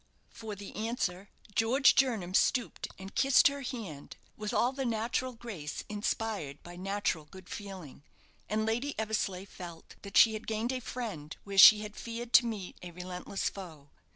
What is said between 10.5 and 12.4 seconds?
a friend where she had feared